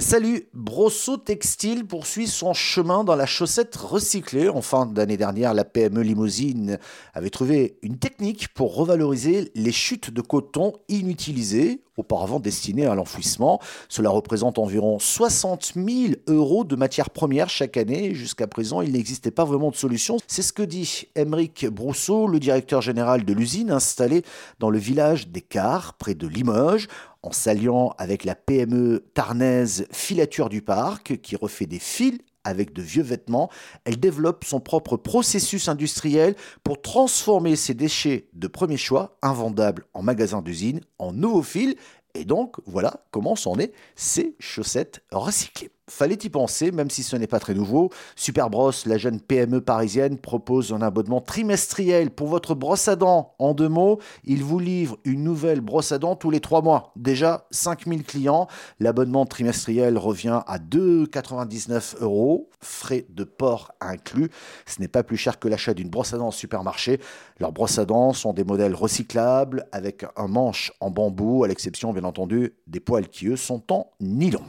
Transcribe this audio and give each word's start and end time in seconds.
Salut, 0.00 0.48
Brosso 0.54 1.18
Textile 1.18 1.86
poursuit 1.86 2.26
son 2.26 2.54
chemin 2.54 3.04
dans 3.04 3.14
la 3.14 3.26
chaussette 3.26 3.76
recyclée. 3.76 4.48
En 4.48 4.62
fin 4.62 4.86
d'année 4.86 5.18
dernière, 5.18 5.52
la 5.52 5.66
PME 5.66 6.00
Limousine 6.00 6.78
avait 7.12 7.28
trouvé 7.28 7.76
une 7.82 7.98
technique 7.98 8.48
pour 8.54 8.74
revaloriser 8.74 9.52
les 9.54 9.70
chutes 9.70 10.10
de 10.10 10.22
coton 10.22 10.72
inutilisées, 10.88 11.82
auparavant 11.98 12.40
destinées 12.40 12.86
à 12.86 12.94
l'enfouissement. 12.94 13.60
Cela 13.90 14.08
représente 14.08 14.58
environ 14.58 14.98
60 14.98 15.74
000 15.76 16.14
euros 16.26 16.64
de 16.64 16.74
matières 16.74 17.10
premières 17.10 17.50
chaque 17.50 17.76
année. 17.76 18.14
Jusqu'à 18.14 18.46
présent, 18.46 18.80
il 18.80 18.92
n'existait 18.92 19.30
pas 19.30 19.44
vraiment 19.44 19.70
de 19.70 19.76
solution. 19.76 20.16
C'est 20.26 20.40
ce 20.40 20.54
que 20.54 20.62
dit 20.62 21.08
Émeric 21.16 21.66
Brousseau, 21.66 22.28
le 22.28 22.40
directeur 22.40 22.80
général 22.80 23.26
de 23.26 23.32
l'usine 23.34 23.70
installée 23.70 24.24
dans 24.58 24.70
le 24.70 24.78
village 24.78 25.28
des 25.28 25.42
Cars, 25.42 25.92
près 25.98 26.14
de 26.14 26.26
Limoges 26.26 26.88
en 27.22 27.32
s'alliant 27.32 27.94
avec 27.98 28.24
la 28.24 28.34
PME 28.34 29.04
tarnaise 29.14 29.86
Filature 29.92 30.48
du 30.48 30.62
Parc, 30.62 31.20
qui 31.20 31.36
refait 31.36 31.66
des 31.66 31.78
fils 31.78 32.18
avec 32.44 32.72
de 32.72 32.82
vieux 32.82 33.02
vêtements, 33.02 33.50
elle 33.84 34.00
développe 34.00 34.44
son 34.44 34.60
propre 34.60 34.96
processus 34.96 35.68
industriel 35.68 36.34
pour 36.64 36.82
transformer 36.82 37.56
ses 37.56 37.74
déchets 37.74 38.28
de 38.32 38.48
premier 38.48 38.76
choix, 38.76 39.16
invendables 39.22 39.86
en 39.94 40.02
magasin 40.02 40.42
d'usine, 40.42 40.80
en 40.98 41.12
nouveaux 41.12 41.42
fils. 41.42 41.76
Et 42.14 42.24
donc, 42.24 42.56
voilà 42.66 43.04
comment 43.10 43.36
sont 43.36 43.56
nées 43.56 43.72
ces 43.94 44.34
chaussettes 44.38 45.02
recyclées. 45.12 45.70
Fallait 45.94 46.18
y 46.24 46.30
penser, 46.30 46.72
même 46.72 46.88
si 46.88 47.02
ce 47.02 47.16
n'est 47.16 47.26
pas 47.26 47.38
très 47.38 47.52
nouveau. 47.52 47.90
Superbrosse, 48.16 48.86
la 48.86 48.96
jeune 48.96 49.20
PME 49.20 49.60
parisienne, 49.60 50.16
propose 50.16 50.72
un 50.72 50.80
abonnement 50.80 51.20
trimestriel 51.20 52.10
pour 52.10 52.28
votre 52.28 52.54
brosse 52.54 52.88
à 52.88 52.96
dents. 52.96 53.34
En 53.38 53.52
deux 53.52 53.68
mots, 53.68 53.98
il 54.24 54.42
vous 54.42 54.58
livre 54.58 54.96
une 55.04 55.22
nouvelle 55.22 55.60
brosse 55.60 55.92
à 55.92 55.98
dents 55.98 56.16
tous 56.16 56.30
les 56.30 56.40
trois 56.40 56.62
mois. 56.62 56.94
Déjà 56.96 57.46
5000 57.50 58.04
clients. 58.04 58.48
L'abonnement 58.80 59.26
trimestriel 59.26 59.98
revient 59.98 60.40
à 60.46 60.58
2,99 60.58 61.96
euros, 62.00 62.48
frais 62.62 63.04
de 63.10 63.24
port 63.24 63.72
inclus. 63.82 64.30
Ce 64.64 64.80
n'est 64.80 64.88
pas 64.88 65.02
plus 65.02 65.18
cher 65.18 65.38
que 65.38 65.46
l'achat 65.46 65.74
d'une 65.74 65.90
brosse 65.90 66.14
à 66.14 66.16
dents 66.16 66.28
au 66.28 66.32
supermarché. 66.32 67.00
Leurs 67.38 67.52
brosses 67.52 67.78
à 67.78 67.84
dents 67.84 68.14
sont 68.14 68.32
des 68.32 68.44
modèles 68.44 68.74
recyclables 68.74 69.66
avec 69.72 70.06
un 70.16 70.26
manche 70.26 70.72
en 70.80 70.90
bambou, 70.90 71.44
à 71.44 71.48
l'exception 71.48 71.92
bien 71.92 72.04
entendu 72.04 72.54
des 72.66 72.80
poils 72.80 73.08
qui 73.08 73.26
eux 73.26 73.36
sont 73.36 73.62
en 73.70 73.90
nylon. 74.00 74.44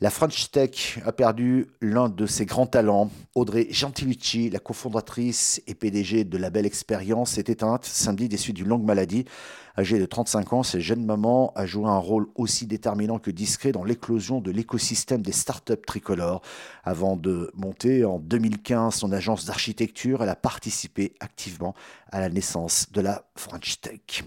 La 0.00 0.10
French 0.10 0.52
Tech 0.52 1.00
a 1.04 1.10
perdu 1.10 1.66
l'un 1.80 2.08
de 2.08 2.24
ses 2.24 2.46
grands 2.46 2.68
talents. 2.68 3.10
Audrey 3.34 3.66
Gentilucci, 3.70 4.48
la 4.48 4.60
cofondatrice 4.60 5.60
et 5.66 5.74
PDG 5.74 6.22
de 6.22 6.38
la 6.38 6.50
Belle 6.50 6.66
Expérience, 6.66 7.36
est 7.36 7.48
éteinte 7.48 7.84
samedi 7.84 8.28
des 8.28 8.36
suites 8.36 8.54
d'une 8.54 8.68
longue 8.68 8.84
maladie. 8.84 9.24
Âgée 9.76 9.98
de 9.98 10.06
35 10.06 10.52
ans, 10.52 10.62
cette 10.62 10.82
jeune 10.82 11.04
maman 11.04 11.52
a 11.56 11.66
joué 11.66 11.86
un 11.86 11.98
rôle 11.98 12.28
aussi 12.36 12.66
déterminant 12.66 13.18
que 13.18 13.32
discret 13.32 13.72
dans 13.72 13.82
l'éclosion 13.82 14.40
de 14.40 14.52
l'écosystème 14.52 15.22
des 15.22 15.32
startups 15.32 15.74
tricolores. 15.84 16.42
Avant 16.84 17.16
de 17.16 17.50
monter 17.54 18.04
en 18.04 18.20
2015 18.20 18.94
son 18.94 19.10
agence 19.10 19.46
d'architecture, 19.46 20.22
elle 20.22 20.28
a 20.28 20.36
participé 20.36 21.14
activement 21.18 21.74
à 22.12 22.20
la 22.20 22.28
naissance 22.28 22.92
de 22.92 23.00
la 23.00 23.24
French 23.34 23.80
Tech. 23.80 24.22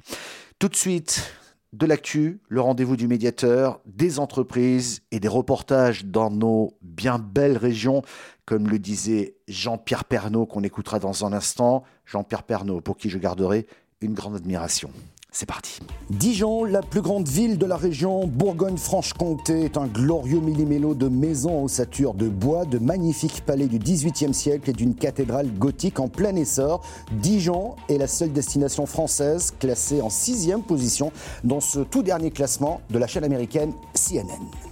Tout 0.59 0.67
de 0.67 0.75
suite, 0.75 1.33
de 1.73 1.85
l'actu, 1.85 2.41
le 2.49 2.59
rendez-vous 2.59 2.97
du 2.97 3.07
médiateur, 3.07 3.79
des 3.85 4.19
entreprises 4.19 5.03
et 5.11 5.19
des 5.19 5.27
reportages 5.29 6.05
dans 6.05 6.29
nos 6.29 6.77
bien 6.81 7.17
belles 7.17 7.57
régions, 7.57 8.01
comme 8.45 8.67
le 8.67 8.77
disait 8.77 9.35
Jean-Pierre 9.47 10.03
Pernaud 10.03 10.45
qu'on 10.45 10.63
écoutera 10.63 10.99
dans 10.99 11.25
un 11.25 11.31
instant. 11.31 11.83
Jean-Pierre 12.05 12.43
Pernaud, 12.43 12.81
pour 12.81 12.97
qui 12.97 13.09
je 13.09 13.17
garderai 13.17 13.67
une 14.01 14.13
grande 14.13 14.35
admiration. 14.35 14.91
C'est 15.33 15.45
parti. 15.45 15.79
Dijon, 16.09 16.65
la 16.65 16.81
plus 16.81 17.01
grande 17.01 17.25
ville 17.25 17.57
de 17.57 17.65
la 17.65 17.77
région 17.77 18.27
Bourgogne-Franche-Comté, 18.27 19.63
est 19.63 19.77
un 19.77 19.87
glorieux 19.87 20.41
millimélo 20.41 20.93
de 20.93 21.07
maisons 21.07 21.63
ossature 21.63 22.13
de 22.13 22.27
bois, 22.27 22.65
de 22.65 22.79
magnifiques 22.79 23.41
palais 23.45 23.67
du 23.67 23.79
XVIIIe 23.79 24.33
siècle 24.33 24.69
et 24.69 24.73
d'une 24.73 24.93
cathédrale 24.93 25.49
gothique 25.57 26.01
en 26.01 26.09
plein 26.09 26.35
essor. 26.35 26.81
Dijon 27.13 27.75
est 27.87 27.97
la 27.97 28.07
seule 28.07 28.33
destination 28.33 28.85
française 28.85 29.53
classée 29.57 30.01
en 30.01 30.09
sixième 30.09 30.63
position 30.63 31.13
dans 31.45 31.61
ce 31.61 31.79
tout 31.79 32.03
dernier 32.03 32.31
classement 32.31 32.81
de 32.89 32.99
la 32.99 33.07
chaîne 33.07 33.23
américaine 33.23 33.71
CNN. 33.93 34.70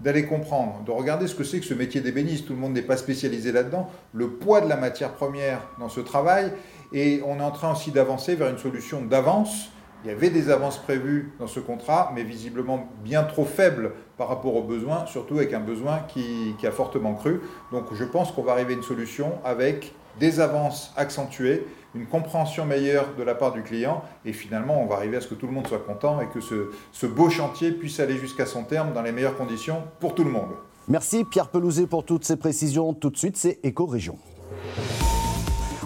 d'aller 0.00 0.26
comprendre, 0.26 0.82
de 0.84 0.90
regarder 0.90 1.26
ce 1.26 1.34
que 1.34 1.44
c'est 1.44 1.60
que 1.60 1.66
ce 1.66 1.74
métier 1.74 2.00
d'ébéniste. 2.00 2.46
Tout 2.46 2.52
le 2.52 2.58
monde 2.58 2.72
n'est 2.72 2.82
pas 2.82 2.96
spécialisé 2.96 3.52
là-dedans. 3.52 3.90
Le 4.12 4.30
poids 4.30 4.60
de 4.60 4.68
la 4.68 4.76
matière 4.76 5.12
première 5.14 5.60
dans 5.78 5.88
ce 5.88 6.00
travail. 6.00 6.52
Et 6.92 7.22
on 7.26 7.38
est 7.40 7.42
en 7.42 7.50
train 7.50 7.72
aussi 7.72 7.90
d'avancer 7.90 8.34
vers 8.34 8.48
une 8.48 8.58
solution 8.58 9.02
d'avance 9.02 9.70
il 10.06 10.10
y 10.10 10.12
avait 10.12 10.30
des 10.30 10.50
avances 10.50 10.78
prévues 10.78 11.32
dans 11.40 11.48
ce 11.48 11.58
contrat, 11.58 12.12
mais 12.14 12.22
visiblement 12.22 12.88
bien 13.02 13.24
trop 13.24 13.44
faibles 13.44 13.90
par 14.16 14.28
rapport 14.28 14.54
aux 14.54 14.62
besoins, 14.62 15.04
surtout 15.06 15.34
avec 15.38 15.52
un 15.52 15.58
besoin 15.58 15.98
qui, 16.06 16.54
a 16.64 16.70
fortement 16.70 17.14
cru. 17.14 17.40
Donc 17.72 17.86
je 17.92 18.04
pense 18.04 18.30
qu'on 18.30 18.44
va 18.44 18.52
arriver 18.52 18.74
à 18.74 18.76
une 18.76 18.84
solution 18.84 19.32
avec 19.44 19.96
des 20.18 20.40
avances 20.40 20.92
accentuées, 20.96 21.66
une 21.94 22.06
compréhension 22.06 22.64
meilleure 22.64 23.14
de 23.16 23.22
la 23.22 23.34
part 23.34 23.52
du 23.52 23.62
client, 23.62 24.02
et 24.24 24.32
finalement 24.32 24.82
on 24.82 24.86
va 24.86 24.96
arriver 24.96 25.16
à 25.16 25.20
ce 25.20 25.28
que 25.28 25.34
tout 25.34 25.46
le 25.46 25.52
monde 25.52 25.66
soit 25.66 25.78
content 25.78 26.20
et 26.20 26.26
que 26.26 26.40
ce, 26.40 27.06
beau 27.06 27.30
chantier 27.30 27.72
puisse 27.72 28.00
aller 28.00 28.16
jusqu'à 28.18 28.46
son 28.46 28.64
terme 28.64 28.92
dans 28.92 29.02
les 29.02 29.12
meilleures 29.12 29.36
conditions 29.36 29.82
pour 30.00 30.14
tout 30.14 30.24
le 30.24 30.30
monde. 30.30 30.50
Merci 30.88 31.24
Pierre 31.24 31.48
Pelouzet 31.48 31.86
pour 31.86 32.04
toutes 32.04 32.24
ces 32.24 32.36
précisions. 32.36 32.94
Tout 32.94 33.10
de 33.10 33.16
suite, 33.16 33.36
c'est 33.36 33.58
Éco-Région. 33.64 34.18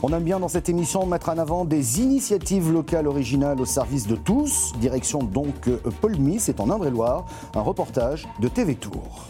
On 0.03 0.13
aime 0.15 0.25
bien 0.25 0.41
dans 0.41 0.49
cette 0.49 0.71
émission 0.71 1.05
mettre 1.05 1.29
en 1.29 1.37
avant 1.37 1.67
des 1.67 2.01
initiatives 2.01 2.73
locales 2.73 3.07
originales 3.07 3.61
au 3.61 3.67
service 3.67 4.07
de 4.07 4.17
tous. 4.17 4.73
Direction 4.79 5.23
donc 5.23 5.69
euh, 5.69 5.79
Paulmy, 6.01 6.41
c'est 6.41 6.59
en 6.59 6.71
Indre-et-Loire, 6.71 7.27
un 7.55 7.61
reportage 7.61 8.27
de 8.41 8.49
TV 8.49 8.77
Tour. 8.77 9.29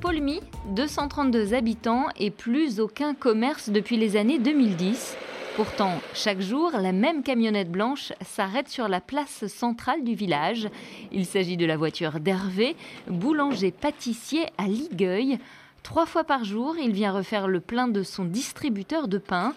Paulmy, 0.00 0.40
232 0.74 1.52
habitants 1.52 2.06
et 2.18 2.30
plus 2.30 2.80
aucun 2.80 3.14
commerce 3.14 3.68
depuis 3.68 3.98
les 3.98 4.16
années 4.16 4.38
2010. 4.38 5.16
Pourtant, 5.56 6.00
chaque 6.14 6.40
jour, 6.40 6.70
la 6.72 6.92
même 6.92 7.22
camionnette 7.22 7.70
blanche 7.70 8.14
s'arrête 8.22 8.68
sur 8.68 8.88
la 8.88 9.02
place 9.02 9.46
centrale 9.46 10.02
du 10.02 10.14
village. 10.14 10.68
Il 11.12 11.26
s'agit 11.26 11.58
de 11.58 11.66
la 11.66 11.76
voiture 11.76 12.18
d'Hervé, 12.18 12.76
boulanger-pâtissier 13.08 14.46
à 14.56 14.68
Ligueuil. 14.68 15.38
Trois 15.82 16.06
fois 16.06 16.24
par 16.24 16.44
jour, 16.44 16.76
il 16.82 16.92
vient 16.92 17.12
refaire 17.12 17.46
le 17.46 17.60
plein 17.60 17.86
de 17.86 18.02
son 18.02 18.24
distributeur 18.24 19.06
de 19.06 19.18
pain. 19.18 19.54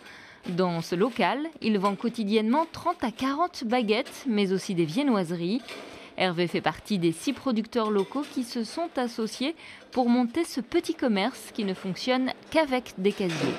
Dans 0.50 0.82
ce 0.82 0.96
local, 0.96 1.48
il 1.62 1.80
vend 1.80 1.96
quotidiennement 1.96 2.66
30 2.70 3.02
à 3.06 3.12
40 3.12 3.64
baguettes, 3.64 4.26
mais 4.28 4.52
aussi 4.52 4.76
des 4.76 4.86
viennoiseries. 4.86 5.62
Hervé 6.18 6.48
fait 6.48 6.62
partie 6.62 7.00
des 7.00 7.12
six 7.12 7.34
producteurs 7.34 7.90
locaux 7.90 8.24
qui 8.34 8.44
se 8.44 8.64
sont 8.64 8.90
associés 8.98 9.56
pour 9.92 10.10
monter 10.10 10.44
ce 10.44 10.62
petit 10.62 10.94
commerce 10.94 11.52
qui 11.54 11.66
ne 11.66 11.74
fonctionne 11.74 12.32
qu'avec 12.52 12.94
des 12.98 13.12
casiers. 13.12 13.56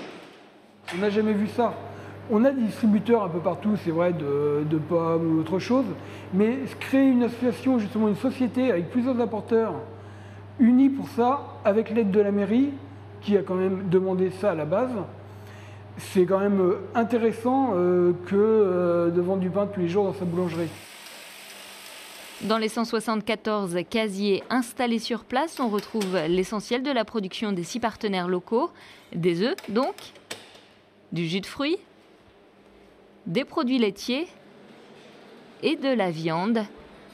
On 0.94 0.98
n'a 0.98 1.10
jamais 1.10 1.32
vu 1.32 1.48
ça. 1.48 1.74
On 2.30 2.44
a 2.44 2.50
des 2.50 2.62
distributeurs 2.62 3.24
un 3.24 3.28
peu 3.28 3.40
partout, 3.40 3.76
c'est 3.84 3.90
vrai, 3.90 4.12
de, 4.12 4.78
pommes 4.88 5.36
ou 5.36 5.40
autre 5.40 5.58
chose, 5.58 5.84
mais 6.32 6.58
créer 6.80 7.08
une 7.08 7.24
association, 7.24 7.78
justement 7.78 8.08
une 8.08 8.16
société 8.16 8.70
avec 8.70 8.90
plusieurs 8.90 9.20
apporteurs 9.20 9.74
unis 10.58 10.88
pour 10.88 11.08
ça, 11.08 11.42
avec 11.64 11.90
l'aide 11.90 12.10
de 12.10 12.20
la 12.20 12.30
mairie, 12.30 12.70
qui 13.20 13.36
a 13.36 13.42
quand 13.42 13.56
même 13.56 13.88
demandé 13.90 14.30
ça 14.30 14.52
à 14.52 14.54
la 14.54 14.64
base, 14.64 14.92
c'est 15.98 16.24
quand 16.24 16.38
même 16.38 16.60
euh, 16.60 16.78
intéressant 16.94 17.72
euh, 17.74 18.12
que 18.26 18.36
euh, 18.36 19.10
de 19.10 19.20
vendre 19.20 19.40
du 19.40 19.50
pain 19.50 19.66
tous 19.66 19.80
les 19.80 19.88
jours 19.88 20.04
dans 20.04 20.12
sa 20.12 20.24
boulangerie. 20.24 20.68
Dans 22.44 22.58
les 22.58 22.68
174 22.68 23.78
casiers 23.88 24.42
installés 24.50 24.98
sur 24.98 25.24
place, 25.24 25.60
on 25.60 25.70
retrouve 25.70 26.18
l'essentiel 26.28 26.82
de 26.82 26.90
la 26.90 27.06
production 27.06 27.52
des 27.52 27.64
six 27.64 27.80
partenaires 27.80 28.28
locaux, 28.28 28.70
des 29.14 29.40
œufs 29.40 29.56
donc, 29.70 29.94
du 31.10 31.26
jus 31.26 31.40
de 31.40 31.46
fruits, 31.46 31.78
des 33.24 33.46
produits 33.46 33.78
laitiers 33.78 34.26
et 35.62 35.76
de 35.76 35.88
la 35.88 36.10
viande. 36.10 36.66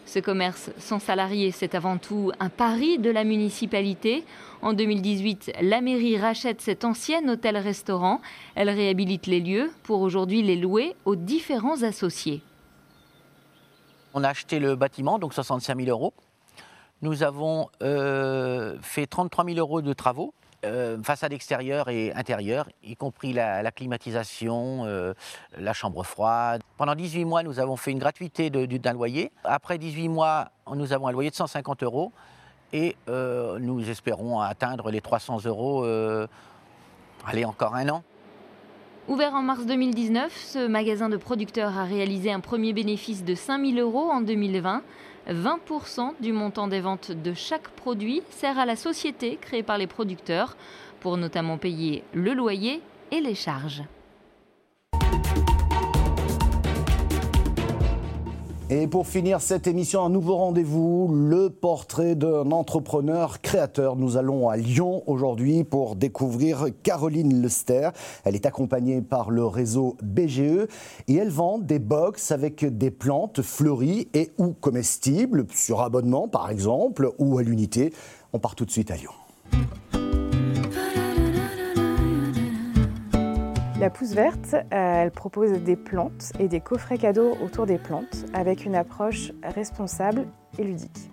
Ce 0.04 0.18
commerce 0.18 0.72
sans 0.78 0.98
salariés, 0.98 1.52
c'est 1.52 1.76
avant 1.76 1.98
tout 1.98 2.32
un 2.40 2.48
pari 2.48 2.98
de 2.98 3.10
la 3.10 3.22
municipalité. 3.22 4.24
En 4.62 4.72
2018, 4.72 5.52
la 5.60 5.80
mairie 5.80 6.18
rachète 6.18 6.60
cet 6.60 6.84
ancien 6.84 7.28
hôtel-restaurant. 7.28 8.20
Elle 8.56 8.68
réhabilite 8.68 9.28
les 9.28 9.38
lieux 9.38 9.70
pour 9.84 10.00
aujourd'hui 10.00 10.42
les 10.42 10.56
louer 10.56 10.96
aux 11.04 11.14
différents 11.14 11.84
associés. 11.84 12.42
On 14.12 14.24
a 14.24 14.28
acheté 14.28 14.58
le 14.58 14.74
bâtiment, 14.74 15.18
donc 15.18 15.34
65 15.34 15.76
000 15.78 15.88
euros. 15.88 16.12
Nous 17.02 17.22
avons 17.22 17.68
euh, 17.82 18.76
fait 18.82 19.06
33 19.06 19.44
000 19.44 19.58
euros 19.58 19.82
de 19.82 19.92
travaux, 19.92 20.34
euh, 20.66 21.00
façade 21.02 21.32
extérieure 21.32 21.88
et 21.88 22.12
intérieure, 22.14 22.68
y 22.82 22.96
compris 22.96 23.32
la, 23.32 23.70
climatisation, 23.70 24.84
euh, 24.84 25.14
la 25.56 25.72
chambre 25.72 26.02
froide. 26.02 26.60
Pendant 26.76 26.94
18 26.94 27.24
mois, 27.24 27.42
nous 27.42 27.60
avons 27.60 27.76
fait 27.76 27.92
une 27.92 28.00
gratuité 28.00 28.50
d'un 28.50 28.92
loyer. 28.92 29.30
Après 29.44 29.78
18 29.78 30.08
mois, 30.08 30.50
nous 30.74 30.92
avons 30.92 31.06
un 31.06 31.12
loyer 31.12 31.30
de 31.30 31.36
150 31.36 31.84
euros 31.84 32.12
et 32.72 32.96
nous 33.08 33.88
espérons 33.88 34.40
atteindre 34.40 34.90
les 34.90 35.00
300 35.00 35.44
euros, 35.46 35.84
allez, 37.26 37.44
encore 37.44 37.74
un 37.74 37.88
an. 37.88 38.04
Ouvert 39.10 39.34
en 39.34 39.42
mars 39.42 39.66
2019, 39.66 40.32
ce 40.32 40.68
magasin 40.68 41.08
de 41.08 41.16
producteurs 41.16 41.76
a 41.76 41.82
réalisé 41.82 42.30
un 42.30 42.38
premier 42.38 42.72
bénéfice 42.72 43.24
de 43.24 43.34
5 43.34 43.74
000 43.74 43.78
euros 43.80 44.08
en 44.08 44.20
2020. 44.20 44.82
20% 45.28 46.12
du 46.20 46.32
montant 46.32 46.68
des 46.68 46.78
ventes 46.78 47.10
de 47.10 47.34
chaque 47.34 47.70
produit 47.70 48.22
sert 48.30 48.56
à 48.56 48.66
la 48.66 48.76
société 48.76 49.36
créée 49.40 49.64
par 49.64 49.78
les 49.78 49.88
producteurs 49.88 50.56
pour 51.00 51.16
notamment 51.16 51.58
payer 51.58 52.04
le 52.14 52.34
loyer 52.34 52.82
et 53.10 53.20
les 53.20 53.34
charges. 53.34 53.82
Et 58.72 58.86
pour 58.86 59.08
finir 59.08 59.40
cette 59.40 59.66
émission, 59.66 60.04
un 60.04 60.10
nouveau 60.10 60.36
rendez-vous, 60.36 61.12
le 61.12 61.50
portrait 61.50 62.14
d'un 62.14 62.52
entrepreneur 62.52 63.40
créateur. 63.40 63.96
Nous 63.96 64.16
allons 64.16 64.48
à 64.48 64.56
Lyon 64.56 65.02
aujourd'hui 65.08 65.64
pour 65.64 65.96
découvrir 65.96 66.66
Caroline 66.84 67.42
Lester. 67.42 67.90
Elle 68.22 68.36
est 68.36 68.46
accompagnée 68.46 69.02
par 69.02 69.32
le 69.32 69.44
réseau 69.44 69.96
BGE 70.04 70.68
et 71.08 71.14
elle 71.16 71.30
vend 71.30 71.58
des 71.58 71.80
box 71.80 72.30
avec 72.30 72.64
des 72.64 72.92
plantes 72.92 73.42
fleuries 73.42 74.06
et 74.14 74.30
ou 74.38 74.52
comestibles, 74.52 75.46
sur 75.52 75.80
abonnement 75.80 76.28
par 76.28 76.48
exemple, 76.48 77.10
ou 77.18 77.38
à 77.38 77.42
l'unité. 77.42 77.92
On 78.32 78.38
part 78.38 78.54
tout 78.54 78.66
de 78.66 78.70
suite 78.70 78.92
à 78.92 78.96
Lyon. 78.96 79.10
La 83.80 83.88
Pousse 83.88 84.12
Verte, 84.12 84.52
euh, 84.52 85.02
elle 85.04 85.10
propose 85.10 85.52
des 85.52 85.74
plantes 85.74 86.34
et 86.38 86.48
des 86.48 86.60
coffrets 86.60 86.98
cadeaux 86.98 87.34
autour 87.42 87.64
des 87.64 87.78
plantes 87.78 88.26
avec 88.34 88.66
une 88.66 88.74
approche 88.74 89.32
responsable 89.42 90.26
et 90.58 90.64
ludique. 90.64 91.10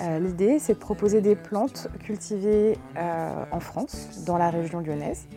Euh, 0.00 0.18
l'idée, 0.18 0.58
c'est 0.58 0.72
de 0.72 0.78
proposer 0.78 1.20
des 1.20 1.36
plantes 1.36 1.88
cultivées 2.02 2.78
euh, 2.96 3.44
en 3.50 3.60
France, 3.60 4.24
dans 4.24 4.38
la 4.38 4.48
région 4.48 4.80
lyonnaise, 4.80 5.28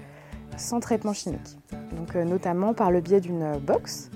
sans 0.56 0.80
traitement 0.80 1.12
chimique. 1.12 1.58
Donc, 1.98 2.16
notamment 2.16 2.74
par 2.74 2.90
le 2.90 3.02
biais 3.02 3.20
d'une 3.20 3.58
box 3.58 4.10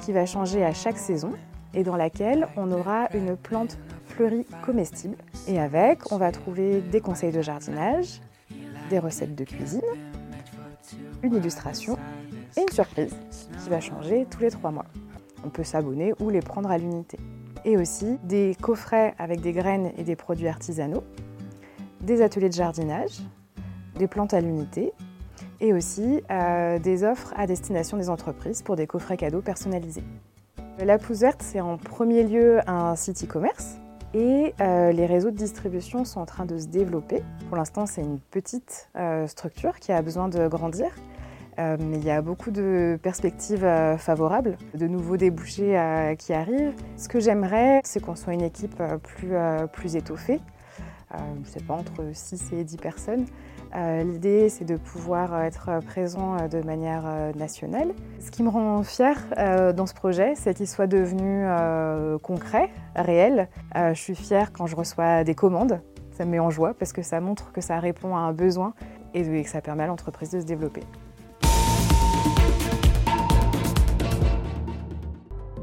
qui 0.00 0.12
va 0.12 0.26
changer 0.26 0.62
à 0.62 0.74
chaque 0.74 0.98
saison 0.98 1.32
et 1.72 1.82
dans 1.82 1.96
laquelle 1.96 2.46
on 2.58 2.72
aura 2.72 3.08
une 3.14 3.38
plante 3.38 3.78
fleurie 4.04 4.44
comestible. 4.66 5.16
Et 5.48 5.58
avec, 5.58 6.12
on 6.12 6.18
va 6.18 6.30
trouver 6.30 6.82
des 6.82 7.00
conseils 7.00 7.32
de 7.32 7.40
jardinage, 7.40 8.20
des 8.90 8.98
recettes 8.98 9.34
de 9.34 9.44
cuisine, 9.44 9.80
une 11.22 11.34
illustration 11.34 11.96
et 12.56 12.62
une 12.62 12.72
surprise 12.72 13.14
qui 13.62 13.68
va 13.68 13.80
changer 13.80 14.26
tous 14.30 14.40
les 14.40 14.50
trois 14.50 14.70
mois. 14.70 14.86
On 15.44 15.48
peut 15.48 15.64
s'abonner 15.64 16.12
ou 16.20 16.30
les 16.30 16.40
prendre 16.40 16.70
à 16.70 16.78
l'unité. 16.78 17.18
Et 17.64 17.76
aussi 17.76 18.18
des 18.24 18.56
coffrets 18.60 19.14
avec 19.18 19.40
des 19.40 19.52
graines 19.52 19.92
et 19.98 20.04
des 20.04 20.16
produits 20.16 20.48
artisanaux, 20.48 21.04
des 22.00 22.22
ateliers 22.22 22.48
de 22.48 22.54
jardinage, 22.54 23.20
des 23.98 24.06
plantes 24.06 24.34
à 24.34 24.40
l'unité 24.40 24.92
et 25.60 25.74
aussi 25.74 26.22
euh, 26.30 26.78
des 26.78 27.04
offres 27.04 27.34
à 27.36 27.46
destination 27.46 27.98
des 27.98 28.08
entreprises 28.08 28.62
pour 28.62 28.76
des 28.76 28.86
coffrets 28.86 29.16
cadeaux 29.16 29.42
personnalisés. 29.42 30.04
La 30.78 30.98
Pousse 30.98 31.20
Verte, 31.20 31.42
c'est 31.42 31.60
en 31.60 31.76
premier 31.76 32.22
lieu 32.22 32.60
un 32.66 32.96
site 32.96 33.24
e-commerce 33.24 33.76
et 34.14 34.54
euh, 34.60 34.92
les 34.92 35.06
réseaux 35.06 35.30
de 35.30 35.36
distribution 35.36 36.04
sont 36.04 36.20
en 36.20 36.26
train 36.26 36.46
de 36.46 36.58
se 36.58 36.66
développer. 36.66 37.22
Pour 37.48 37.56
l'instant, 37.56 37.86
c'est 37.86 38.00
une 38.00 38.18
petite 38.18 38.88
euh, 38.96 39.26
structure 39.26 39.78
qui 39.78 39.92
a 39.92 40.00
besoin 40.02 40.28
de 40.28 40.48
grandir. 40.48 40.88
Euh, 41.60 41.76
mais 41.78 41.98
il 41.98 42.04
y 42.04 42.10
a 42.10 42.22
beaucoup 42.22 42.50
de 42.50 42.98
perspectives 43.02 43.68
favorables, 43.98 44.56
de 44.74 44.86
nouveaux 44.88 45.16
débouchés 45.16 45.78
qui 46.18 46.32
arrivent. 46.32 46.74
Ce 46.96 47.08
que 47.08 47.20
j'aimerais, 47.20 47.80
c'est 47.84 48.00
qu'on 48.00 48.16
soit 48.16 48.32
une 48.32 48.42
équipe 48.42 48.82
plus, 49.02 49.34
plus 49.72 49.94
étoffée, 49.94 50.40
je 51.12 51.40
ne 51.40 51.44
sais 51.44 51.60
pas, 51.60 51.74
entre 51.74 52.02
6 52.12 52.52
et 52.52 52.64
10 52.64 52.76
personnes, 52.78 53.26
euh, 53.76 54.02
l'idée, 54.02 54.48
c'est 54.48 54.64
de 54.64 54.76
pouvoir 54.76 55.42
être 55.44 55.80
présent 55.86 56.36
euh, 56.36 56.48
de 56.48 56.60
manière 56.60 57.04
euh, 57.06 57.32
nationale. 57.34 57.92
Ce 58.18 58.30
qui 58.30 58.42
me 58.42 58.48
rend 58.48 58.82
fière 58.82 59.18
dans 59.74 59.86
ce 59.86 59.94
projet, 59.94 60.34
c'est 60.34 60.54
qu'il 60.54 60.66
soit 60.66 60.86
devenu 60.86 61.44
concret, 62.22 62.70
réel. 62.94 63.48
Je 63.74 63.94
suis 63.94 64.14
fière 64.14 64.52
quand 64.52 64.66
je 64.66 64.76
reçois 64.76 65.24
des 65.24 65.34
commandes. 65.34 65.80
Ça 66.12 66.24
me 66.24 66.32
met 66.32 66.38
en 66.38 66.50
joie 66.50 66.74
parce 66.74 66.92
que 66.92 67.02
ça 67.02 67.20
montre 67.20 67.52
que 67.52 67.60
ça 67.60 67.78
répond 67.78 68.16
à 68.16 68.20
un 68.20 68.32
besoin 68.32 68.74
et 69.14 69.22
que 69.42 69.48
ça 69.48 69.60
permet 69.60 69.84
à 69.84 69.86
l'entreprise 69.86 70.30
de 70.30 70.40
se 70.40 70.46
développer. 70.46 70.82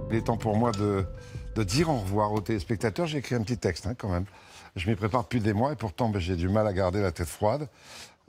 Il 0.10 0.16
est 0.16 0.22
temps 0.22 0.38
pour 0.38 0.56
moi 0.56 0.72
de, 0.72 1.06
dire 1.64 1.90
au 1.90 1.98
revoir 1.98 2.32
aux 2.32 2.40
téléspectateurs. 2.40 3.08
J'ai 3.08 3.18
écrit 3.18 3.36
un 3.36 3.42
petit 3.42 3.58
texte 3.58 3.88
hein, 3.88 3.94
quand 3.98 4.10
même. 4.10 4.26
Je 4.78 4.90
m'y 4.90 4.96
prépare 4.96 5.24
depuis 5.24 5.42
des 5.42 5.54
mois 5.54 5.74
et 5.74 5.76
pourtant 5.76 6.08
ben, 6.08 6.20
j'ai 6.20 6.36
du 6.36 6.48
mal 6.48 6.66
à 6.66 6.72
garder 6.72 7.02
la 7.02 7.12
tête 7.12 7.28
froide. 7.28 7.68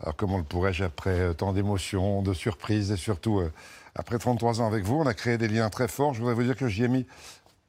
Alors 0.00 0.16
comment 0.16 0.38
le 0.38 0.44
pourrais-je 0.44 0.82
après 0.82 1.10
euh, 1.10 1.32
tant 1.34 1.52
d'émotions, 1.52 2.22
de 2.22 2.32
surprises 2.32 2.90
et 2.90 2.96
surtout 2.96 3.38
euh, 3.38 3.52
après 3.94 4.18
33 4.18 4.60
ans 4.60 4.66
avec 4.66 4.84
vous 4.84 4.96
On 4.96 5.06
a 5.06 5.14
créé 5.14 5.38
des 5.38 5.46
liens 5.46 5.70
très 5.70 5.86
forts. 5.86 6.14
Je 6.14 6.20
voudrais 6.20 6.34
vous 6.34 6.42
dire 6.42 6.56
que 6.56 6.66
j'y 6.68 6.82
ai 6.82 6.88
mis 6.88 7.06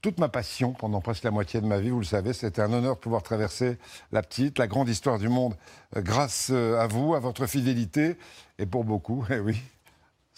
toute 0.02 0.18
ma 0.18 0.30
passion 0.30 0.72
pendant 0.72 1.02
presque 1.02 1.24
la 1.24 1.32
moitié 1.32 1.62
de 1.62 1.68
ma 1.68 1.80
vie, 1.80 1.90
vous 1.90 2.00
le 2.00 2.06
savez. 2.06 2.34
C'était 2.34 2.62
un 2.62 2.74
honneur 2.74 2.96
de 2.96 3.00
pouvoir 3.00 3.22
traverser 3.22 3.78
la 4.12 4.24
petite, 4.24 4.58
la 4.58 4.68
grande 4.68 4.90
histoire 4.90 5.20
du 5.20 5.30
monde 5.30 5.56
euh, 5.96 6.02
grâce 6.02 6.50
à 6.50 6.88
vous, 6.88 7.14
à 7.14 7.20
votre 7.20 7.46
fidélité 7.46 8.18
et 8.58 8.66
pour 8.66 8.86
beaucoup, 8.86 9.24
eh 9.30 9.40
oui, 9.40 9.62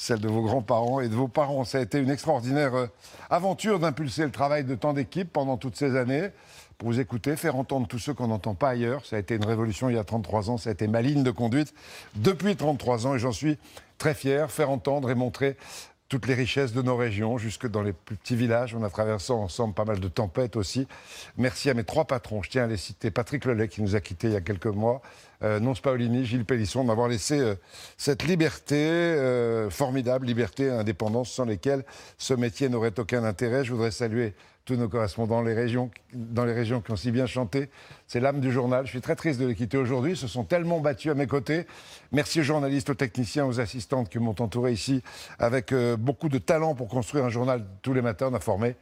celle 0.01 0.19
de 0.19 0.27
vos 0.27 0.41
grands-parents 0.41 0.99
et 0.99 1.09
de 1.09 1.13
vos 1.13 1.27
parents. 1.27 1.63
Ça 1.63 1.77
a 1.77 1.81
été 1.81 1.99
une 1.99 2.09
extraordinaire 2.09 2.73
aventure 3.29 3.77
d'impulser 3.79 4.23
le 4.23 4.31
travail 4.31 4.63
de 4.63 4.73
tant 4.73 4.93
d'équipes 4.93 5.31
pendant 5.31 5.57
toutes 5.57 5.75
ces 5.75 5.95
années 5.95 6.29
pour 6.79 6.89
vous 6.89 6.99
écouter, 6.99 7.35
faire 7.35 7.55
entendre 7.55 7.87
tous 7.87 7.99
ceux 7.99 8.15
qu'on 8.15 8.29
n'entend 8.29 8.55
pas 8.55 8.69
ailleurs. 8.69 9.05
Ça 9.05 9.17
a 9.17 9.19
été 9.19 9.35
une 9.35 9.45
révolution 9.45 9.89
il 9.89 9.95
y 9.95 9.99
a 9.99 10.03
33 10.03 10.49
ans, 10.49 10.57
ça 10.57 10.71
a 10.71 10.73
été 10.73 10.87
ma 10.87 11.03
ligne 11.03 11.21
de 11.21 11.29
conduite 11.29 11.75
depuis 12.15 12.55
33 12.55 13.05
ans 13.05 13.13
et 13.13 13.19
j'en 13.19 13.31
suis 13.31 13.59
très 13.99 14.15
fier. 14.15 14.49
Faire 14.49 14.71
entendre 14.71 15.11
et 15.11 15.15
montrer 15.15 15.57
toutes 16.11 16.27
les 16.27 16.33
richesses 16.33 16.73
de 16.73 16.81
nos 16.81 16.97
régions, 16.97 17.37
jusque 17.37 17.67
dans 17.67 17.81
les 17.81 17.93
plus 17.93 18.17
petits 18.17 18.35
villages. 18.35 18.75
On 18.75 18.83
a 18.83 18.89
traversé 18.89 19.31
ensemble 19.31 19.73
pas 19.73 19.85
mal 19.85 20.01
de 20.01 20.09
tempêtes 20.09 20.57
aussi. 20.57 20.85
Merci 21.37 21.69
à 21.69 21.73
mes 21.73 21.85
trois 21.85 22.03
patrons. 22.03 22.43
Je 22.43 22.49
tiens 22.49 22.65
à 22.65 22.67
les 22.67 22.75
citer. 22.75 23.11
Patrick 23.11 23.45
Lelay, 23.45 23.69
qui 23.69 23.81
nous 23.81 23.95
a 23.95 24.01
quittés 24.01 24.27
il 24.27 24.33
y 24.33 24.35
a 24.35 24.41
quelques 24.41 24.65
mois. 24.65 25.01
Euh, 25.41 25.61
Nonce 25.61 25.79
Paolini, 25.79 26.25
Gilles 26.25 26.43
Pélisson, 26.43 26.83
m'avoir 26.83 27.07
laissé 27.07 27.39
euh, 27.39 27.55
cette 27.95 28.23
liberté, 28.23 28.75
euh, 28.75 29.69
formidable 29.69 30.25
liberté 30.25 30.63
et 30.63 30.69
indépendance, 30.71 31.31
sans 31.31 31.45
lesquelles 31.45 31.85
ce 32.17 32.33
métier 32.33 32.67
n'aurait 32.67 32.99
aucun 32.99 33.23
intérêt. 33.23 33.63
Je 33.63 33.71
voudrais 33.71 33.91
saluer 33.91 34.33
tous 34.65 34.75
nos 34.75 34.87
correspondants 34.87 35.41
les 35.41 35.53
régions, 35.53 35.89
dans 36.13 36.45
les 36.45 36.53
régions 36.53 36.81
qui 36.81 36.91
ont 36.91 36.95
si 36.95 37.11
bien 37.11 37.25
chanté. 37.25 37.69
C'est 38.07 38.19
l'âme 38.19 38.39
du 38.39 38.51
journal. 38.51 38.85
Je 38.85 38.91
suis 38.91 39.01
très 39.01 39.15
triste 39.15 39.39
de 39.39 39.45
les 39.45 39.55
quitter 39.55 39.77
aujourd'hui. 39.77 40.11
Ils 40.11 40.17
se 40.17 40.27
sont 40.27 40.43
tellement 40.43 40.79
battus 40.79 41.11
à 41.11 41.15
mes 41.15 41.27
côtés. 41.27 41.65
Merci 42.11 42.41
aux 42.41 42.43
journalistes, 42.43 42.89
aux 42.89 42.95
techniciens, 42.95 43.45
aux 43.45 43.59
assistantes 43.59 44.09
qui 44.09 44.19
m'ont 44.19 44.35
entouré 44.39 44.71
ici 44.71 45.03
avec 45.39 45.71
euh, 45.71 45.97
beaucoup 45.97 46.29
de 46.29 46.37
talent 46.37 46.75
pour 46.75 46.87
construire 46.87 47.25
un 47.25 47.29
journal 47.29 47.65
tous 47.81 47.93
les 47.93 48.01
matins. 48.01 48.29
On 48.31 48.35
a 48.35 48.39
formé 48.39 48.75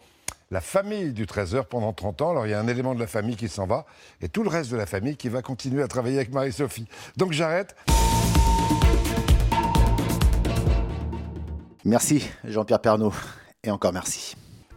la 0.52 0.62
famille 0.62 1.14
du 1.14 1.28
trésor 1.28 1.66
pendant 1.66 1.94
30 1.94 2.22
ans. 2.22 2.32
Alors 2.32 2.48
il 2.48 2.50
y 2.50 2.54
a 2.54 2.60
un 2.60 2.68
élément 2.68 2.96
de 2.96 3.00
la 3.00 3.08
famille 3.08 3.36
qui 3.36 3.48
s'en 3.48 3.66
va 3.66 3.86
et 4.22 4.30
tout 4.30 4.44
le 4.44 4.50
reste 4.50 4.72
de 4.72 4.78
la 4.78 4.86
famille 4.86 5.16
qui 5.16 5.30
va 5.30 5.42
continuer 5.42 5.84
à 5.84 5.88
travailler 5.88 6.18
avec 6.18 6.34
Marie-Sophie. 6.34 6.88
Donc 7.18 7.32
j'arrête. 7.32 7.76
Merci 11.86 12.30
Jean-Pierre 12.44 12.82
Pernaud 12.82 13.14
et 13.64 13.72
encore 13.72 13.94
merci. 13.94 14.36